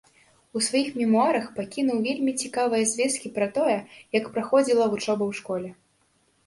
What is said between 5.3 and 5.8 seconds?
школе.